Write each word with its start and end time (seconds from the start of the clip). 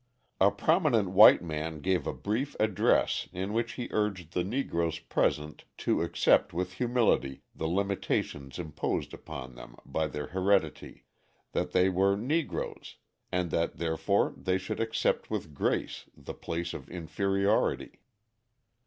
A 0.39 0.49
prominent 0.49 1.11
white 1.11 1.43
man 1.43 1.79
gave 1.79 2.07
a 2.07 2.11
brief 2.15 2.55
address 2.59 3.29
in 3.31 3.53
which 3.53 3.73
he 3.73 3.87
urged 3.91 4.33
the 4.33 4.43
Negroes 4.43 4.97
present 4.97 5.65
to 5.77 6.01
accept 6.01 6.55
with 6.55 6.73
humility 6.73 7.43
the 7.53 7.67
limitations 7.67 8.57
imposed 8.57 9.13
upon 9.13 9.53
them 9.53 9.75
by 9.85 10.07
their 10.07 10.29
heredity, 10.29 11.05
that 11.51 11.69
they 11.71 11.87
were 11.87 12.17
Negroes 12.17 12.95
and 13.31 13.51
that 13.51 13.77
therefore 13.77 14.33
they 14.35 14.57
should 14.57 14.79
accept 14.79 15.29
with 15.29 15.53
grace 15.53 16.09
the 16.17 16.33
place 16.33 16.73
of 16.73 16.89
inferiority. 16.89 18.01